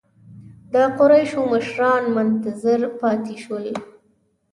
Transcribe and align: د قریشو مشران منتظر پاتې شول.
د 0.73 0.75
قریشو 0.97 1.41
مشران 1.51 2.03
منتظر 2.15 2.79
پاتې 2.99 3.35
شول. 3.43 3.65